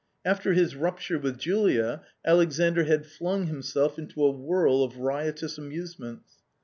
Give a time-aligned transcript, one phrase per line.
[0.25, 6.37] After his rupture with Julia, Alexandr had flung himself into a whirl of riotous amusements.